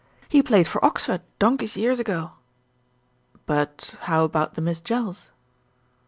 [0.29, 2.31] He played for Oxford donkeys years ago."
[3.45, 5.29] "But how about the Miss Jells?"